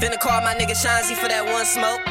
Finna 0.00 0.20
call 0.20 0.42
my 0.42 0.52
nigga 0.52 0.76
Shawnzy 0.76 1.16
for 1.16 1.26
that 1.26 1.40
one 1.40 1.64
smoke. 1.64 2.04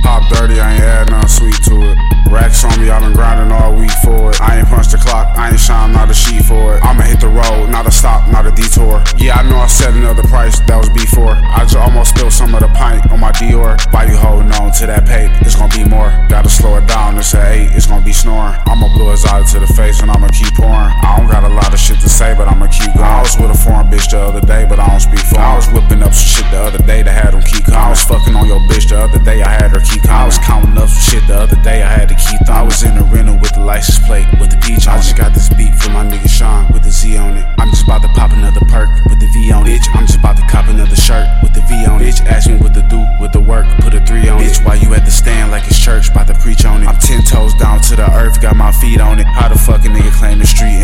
Pop 0.00 0.24
dirty, 0.32 0.56
I 0.56 0.72
ain't 0.72 0.80
add 0.80 1.10
nothing 1.10 1.28
sweet 1.28 1.60
to 1.68 1.76
it. 1.84 1.98
Racks 2.32 2.64
on 2.64 2.72
me, 2.80 2.88
i 2.88 2.96
been 2.96 3.12
grinding 3.12 3.52
all 3.52 3.76
week 3.76 3.92
for 4.00 4.32
it. 4.32 4.40
I 4.40 4.56
ain't 4.56 4.68
punched 4.68 4.92
the 4.92 4.96
clock, 4.96 5.28
I 5.36 5.52
ain't 5.52 5.60
shine 5.60 5.92
not 5.92 6.08
a 6.08 6.14
sheet 6.14 6.48
for 6.48 6.76
it. 6.76 6.80
I'ma 6.80 7.04
hit 7.04 7.20
the 7.20 7.28
road, 7.28 7.68
not 7.68 7.86
a 7.86 7.90
stop, 7.90 8.24
not 8.32 8.48
a 8.48 8.52
detour. 8.56 9.04
Yeah, 9.20 9.36
I 9.36 9.44
know 9.44 9.60
I 9.60 9.66
said 9.66 9.92
another 9.92 10.24
price, 10.24 10.60
that 10.64 10.80
was 10.80 10.88
before. 10.96 11.36
I 11.36 11.60
just 11.68 11.76
almost 11.76 12.16
spilled 12.16 12.32
some 12.32 12.54
of 12.54 12.60
the 12.64 12.68
pint 12.72 13.04
on 13.12 13.20
my 13.20 13.32
Dior. 13.32 13.76
Why 13.92 14.08
you 14.08 14.16
holding 14.16 14.48
on 14.56 14.72
to 14.80 14.86
that 14.88 15.04
paper? 15.04 15.36
It's 15.44 15.56
gonna 15.56 15.68
be 15.76 15.84
more. 15.84 16.08
Gotta 16.32 16.48
slow 16.48 16.80
it 16.80 16.88
down, 16.88 17.18
it's 17.18 17.34
at 17.34 17.52
8, 17.52 17.76
it's 17.76 17.84
gonna 17.84 18.00
be 18.00 18.16
snoring. 18.16 18.56
I'ma 18.64 18.88
blow 18.96 19.12
his 19.12 19.26
eye 19.26 19.44
to 19.44 19.60
the 19.60 19.68
face 19.76 20.00
and 20.00 20.10
I'ma 20.10 20.28
keep 20.32 20.56
pouring. 20.56 20.88
License 33.78 34.04
plate, 34.08 34.26
with 34.40 34.50
the 34.50 34.58
peach 34.58 34.90
on 34.90 34.98
I 34.98 34.98
just 34.98 35.14
got 35.14 35.30
this 35.32 35.48
beat 35.54 35.70
from 35.78 35.94
my 35.94 36.02
nigga 36.02 36.26
Sean 36.26 36.66
with 36.72 36.82
the 36.82 36.90
Z 36.90 37.16
on 37.16 37.36
it. 37.38 37.46
I'm 37.62 37.70
just 37.70 37.84
about 37.86 38.02
to 38.02 38.08
pop 38.18 38.32
another 38.32 38.58
perk 38.66 38.90
with 39.06 39.20
the 39.22 39.30
V 39.30 39.52
on 39.52 39.66
it. 39.66 39.78
Bitch, 39.78 39.86
I'm 39.94 40.04
just 40.04 40.18
about 40.18 40.36
to 40.36 40.42
cop 40.50 40.66
another 40.66 40.96
shirt 40.96 41.30
with 41.42 41.54
the 41.54 41.62
V 41.70 41.86
on 41.86 42.02
it. 42.02 42.10
Bitch, 42.10 42.26
ask 42.26 42.50
me 42.50 42.58
what 42.58 42.74
to 42.74 42.82
do 42.90 42.98
with 43.22 43.30
the 43.30 43.38
work, 43.38 43.66
put 43.78 43.94
a 43.94 44.02
three 44.02 44.26
on 44.26 44.42
Bitch, 44.42 44.58
it. 44.58 44.58
Bitch, 44.58 44.66
why 44.66 44.74
you 44.74 44.92
at 44.94 45.04
the 45.04 45.14
stand 45.14 45.52
like 45.52 45.62
it's 45.70 45.78
church, 45.78 46.10
about 46.10 46.26
to 46.26 46.34
preach 46.34 46.64
on 46.64 46.82
it. 46.82 46.88
I'm 46.90 46.98
ten 46.98 47.22
toes 47.22 47.54
down 47.54 47.78
to 47.86 47.94
the 47.94 48.10
earth, 48.18 48.42
got 48.42 48.56
my 48.56 48.72
feet 48.72 49.00
on 49.00 49.20
it. 49.20 49.26
How 49.30 49.46
the 49.46 49.58
fucking 49.58 49.92
nigga 49.94 50.10
claim 50.18 50.42
the 50.42 50.46
street 50.46 50.82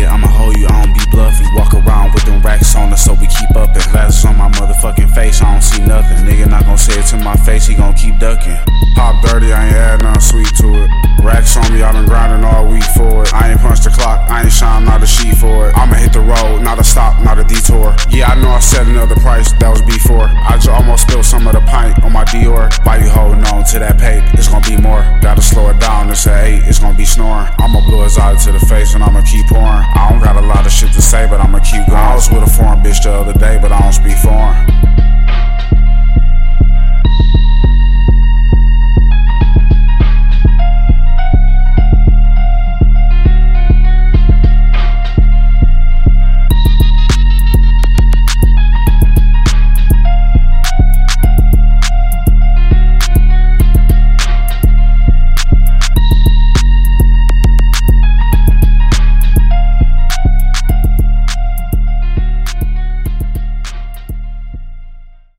it, 0.00 0.08
I'ma 0.08 0.26
hold 0.26 0.56
you, 0.56 0.66
I 0.66 0.84
don't 0.84 0.94
be 0.94 1.04
bluffing. 1.10 1.46
Walk 1.54 1.74
around 1.74 2.14
with 2.14 2.24
them 2.24 2.40
racks 2.42 2.74
on 2.74 2.92
us, 2.92 3.04
so 3.04 3.14
we 3.14 3.26
keep 3.26 3.54
up 3.56 3.76
it. 3.76 3.86
Glasses 3.92 4.24
on 4.24 4.36
my 4.36 4.48
motherfucking 4.50 5.14
face, 5.14 5.42
I 5.42 5.52
don't 5.52 5.62
see 5.62 5.82
nothing. 5.84 6.26
Nigga 6.26 6.48
not 6.48 6.64
gon' 6.64 6.78
say 6.78 6.98
it 6.98 7.06
to 7.12 7.16
my 7.18 7.36
face, 7.36 7.66
he 7.66 7.74
gon' 7.74 7.94
keep 7.94 8.18
ducking. 8.18 8.58
Pop 8.96 9.22
dirty, 9.24 9.52
I 9.52 9.66
ain't 9.66 9.76
add 9.76 10.02
nothing 10.02 10.20
sweet 10.20 10.50
to 10.56 10.68
it. 10.84 10.90
Racks 11.22 11.56
on 11.56 11.72
me, 11.72 11.82
I 11.82 11.92
been 11.92 12.06
grinding 12.06 12.44
all 12.44 12.68
week 12.68 12.84
for 12.96 13.22
it. 13.22 13.34
I 13.34 13.52
ain't 13.52 13.60
punched 13.60 13.84
the 13.84 13.90
clock, 13.90 14.30
I 14.30 14.42
ain't 14.42 14.52
shine 14.52 14.84
not 14.84 15.02
a 15.02 15.06
sheet 15.06 15.36
for 15.36 15.68
it. 15.68 15.76
I'ma 15.76 15.94
hit 15.94 16.12
the 16.12 16.20
road, 16.20 16.62
not 16.62 16.78
a 16.78 16.84
stop, 16.84 17.22
not 17.22 17.38
a 17.38 17.44
detour. 17.44 17.94
Yeah, 18.10 18.32
I 18.32 18.40
know 18.40 18.50
I 18.50 18.60
said 18.60 18.86
another 18.86 19.16
price, 19.16 19.52
that 19.60 19.68
was 19.68 19.82
before. 19.82 20.24
I 20.24 20.56
just 20.56 20.68
almost 20.68 21.08
spilled 21.08 21.24
some 21.24 21.46
of 21.46 21.54
the 21.54 21.60
pint 21.60 22.02
on 22.04 22.12
my 22.12 22.24
Dior. 22.24 22.72
Why 22.84 22.98
you 22.98 23.08
holding 23.08 23.44
on 23.52 23.64
to 23.72 23.78
that 23.78 23.98
paper? 23.98 24.24
It's 24.34 24.48
gonna 24.48 24.64
be 24.64 24.76
more. 24.76 25.02
Gotta 25.20 25.42
slow 25.42 25.68
it 25.68 25.78
down, 25.78 25.83
To 28.14 28.52
the 28.52 28.60
face 28.60 28.94
and 28.94 29.02
I'ma 29.02 29.22
keep 29.22 29.46
pouring. 29.48 30.03